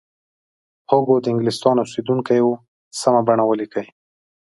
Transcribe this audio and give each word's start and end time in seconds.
هوګو 0.89 1.15
د 1.21 1.25
انګلستان 1.33 1.75
اوسیدونکی 1.79 2.39
و 2.43 2.49
سمه 2.99 3.21
بڼه 3.27 3.43
ولیکئ. 3.47 3.87